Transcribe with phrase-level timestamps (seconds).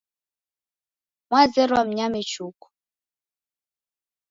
[1.27, 2.67] Mwazerwa mnyame chuku.